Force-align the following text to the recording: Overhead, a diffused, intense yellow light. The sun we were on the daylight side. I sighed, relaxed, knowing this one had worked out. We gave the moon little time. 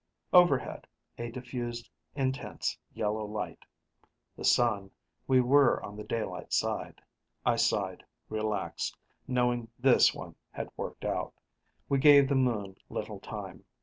Overhead, 0.33 0.87
a 1.19 1.29
diffused, 1.29 1.87
intense 2.15 2.75
yellow 2.91 3.23
light. 3.23 3.59
The 4.35 4.43
sun 4.43 4.89
we 5.27 5.41
were 5.41 5.79
on 5.83 5.95
the 5.95 6.03
daylight 6.03 6.53
side. 6.53 7.01
I 7.45 7.57
sighed, 7.57 8.03
relaxed, 8.27 8.97
knowing 9.27 9.67
this 9.77 10.11
one 10.11 10.33
had 10.49 10.69
worked 10.75 11.05
out. 11.05 11.35
We 11.87 11.99
gave 11.99 12.29
the 12.29 12.33
moon 12.35 12.77
little 12.89 13.19
time. 13.19 13.63